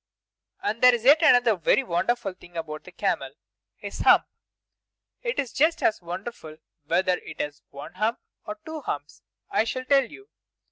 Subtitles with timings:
[0.63, 3.33] And there is yet another very wonderful thing about the camel.
[3.75, 4.25] His hump!
[5.21, 9.21] It is just as wonderful whether it is one hump or two humps.
[9.51, 10.27] I shall tell you.